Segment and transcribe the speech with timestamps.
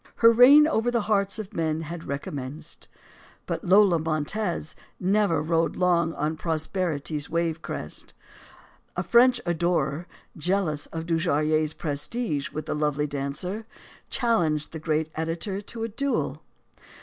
[0.15, 2.87] Her reign over the hearts of men had recommenced.
[3.45, 8.15] But Lola Montez never rode long on prosperity's wave crest.
[8.95, 13.67] A French adorer, jealous of Dujarrier's prestige with the lovely dancer,
[14.09, 16.41] challenged the great editor to a duel.